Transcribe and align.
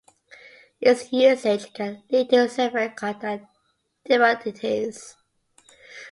Its 0.79 1.13
usage 1.13 1.71
can 1.75 2.01
lead 2.09 2.27
to 2.31 2.49
severe 2.49 2.89
contact 2.89 3.45
dermatitis. 4.09 5.13